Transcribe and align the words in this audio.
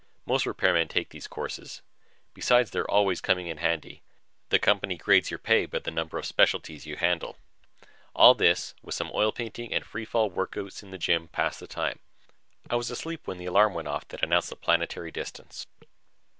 Most 0.25 0.45
repairmen 0.47 0.89
take 0.89 1.09
these 1.09 1.27
courses. 1.27 1.83
Besides 2.33 2.71
their 2.71 2.89
always 2.89 3.21
coming 3.21 3.45
in 3.45 3.57
handy, 3.57 4.01
the 4.49 4.57
company 4.57 4.97
grades 4.97 5.29
your 5.29 5.37
pay 5.37 5.67
by 5.67 5.77
the 5.77 5.91
number 5.91 6.17
of 6.17 6.25
specialties 6.25 6.87
you 6.87 6.95
can 6.95 7.05
handle. 7.07 7.37
All 8.15 8.33
this, 8.33 8.73
with 8.81 8.95
some 8.95 9.11
oil 9.13 9.31
painting 9.31 9.71
and 9.71 9.85
free 9.85 10.05
fall 10.05 10.31
workouts 10.31 10.81
in 10.81 10.89
the 10.89 10.97
gym, 10.97 11.27
passed 11.27 11.59
the 11.59 11.67
time. 11.67 11.99
I 12.67 12.77
was 12.77 12.89
asleep 12.89 13.27
when 13.27 13.37
the 13.37 13.45
alarm 13.45 13.75
went 13.75 13.87
off 13.89 14.07
that 14.07 14.23
announced 14.23 14.59
planetary 14.59 15.11
distance. 15.11 15.67